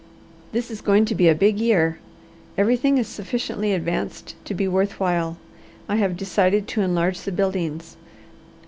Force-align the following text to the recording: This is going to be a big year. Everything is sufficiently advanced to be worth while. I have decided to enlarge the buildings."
This 0.51 0.71
is 0.71 0.81
going 0.81 1.05
to 1.05 1.13
be 1.13 1.29
a 1.29 1.35
big 1.35 1.59
year. 1.59 1.99
Everything 2.57 2.97
is 2.97 3.07
sufficiently 3.07 3.71
advanced 3.71 4.33
to 4.45 4.55
be 4.55 4.67
worth 4.67 4.99
while. 4.99 5.37
I 5.87 5.97
have 5.97 6.17
decided 6.17 6.67
to 6.69 6.81
enlarge 6.81 7.19
the 7.21 7.31
buildings." 7.31 7.97